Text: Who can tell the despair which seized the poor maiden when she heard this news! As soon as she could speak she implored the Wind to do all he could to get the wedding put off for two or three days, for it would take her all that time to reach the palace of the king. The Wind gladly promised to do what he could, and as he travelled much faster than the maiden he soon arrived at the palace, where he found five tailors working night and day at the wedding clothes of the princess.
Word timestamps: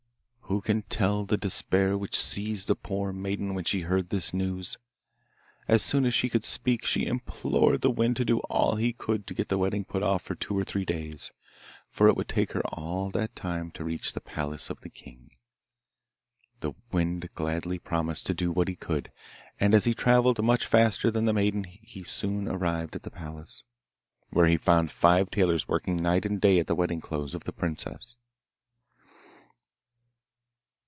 Who 0.51 0.59
can 0.59 0.81
tell 0.81 1.23
the 1.23 1.37
despair 1.37 1.97
which 1.97 2.19
seized 2.21 2.67
the 2.67 2.75
poor 2.75 3.13
maiden 3.13 3.53
when 3.53 3.63
she 3.63 3.79
heard 3.83 4.09
this 4.09 4.33
news! 4.33 4.77
As 5.69 5.81
soon 5.81 6.05
as 6.05 6.13
she 6.13 6.27
could 6.27 6.43
speak 6.43 6.85
she 6.85 7.05
implored 7.05 7.79
the 7.79 7.89
Wind 7.89 8.17
to 8.17 8.25
do 8.25 8.39
all 8.39 8.75
he 8.75 8.91
could 8.91 9.25
to 9.27 9.33
get 9.33 9.47
the 9.47 9.57
wedding 9.57 9.85
put 9.85 10.03
off 10.03 10.23
for 10.23 10.35
two 10.35 10.59
or 10.59 10.65
three 10.65 10.83
days, 10.83 11.31
for 11.89 12.09
it 12.09 12.17
would 12.17 12.27
take 12.27 12.51
her 12.51 12.59
all 12.65 13.09
that 13.11 13.33
time 13.33 13.71
to 13.71 13.85
reach 13.85 14.11
the 14.11 14.19
palace 14.19 14.69
of 14.69 14.81
the 14.81 14.89
king. 14.89 15.29
The 16.59 16.73
Wind 16.91 17.29
gladly 17.33 17.79
promised 17.79 18.25
to 18.25 18.33
do 18.33 18.51
what 18.51 18.67
he 18.67 18.75
could, 18.75 19.09
and 19.57 19.73
as 19.73 19.85
he 19.85 19.93
travelled 19.93 20.43
much 20.43 20.65
faster 20.65 21.09
than 21.09 21.23
the 21.23 21.33
maiden 21.33 21.63
he 21.63 22.03
soon 22.03 22.49
arrived 22.49 22.97
at 22.97 23.03
the 23.03 23.09
palace, 23.11 23.63
where 24.31 24.47
he 24.47 24.57
found 24.57 24.91
five 24.91 25.31
tailors 25.31 25.69
working 25.69 25.95
night 26.01 26.25
and 26.25 26.41
day 26.41 26.59
at 26.59 26.67
the 26.67 26.75
wedding 26.75 26.99
clothes 26.99 27.33
of 27.35 27.45
the 27.45 27.53
princess. 27.53 28.17